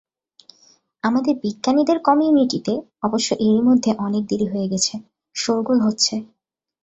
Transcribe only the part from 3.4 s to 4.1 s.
এরই মধ্যে